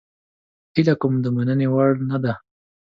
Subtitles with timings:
[0.73, 2.33] هیله کوم د مننې وړ نه ده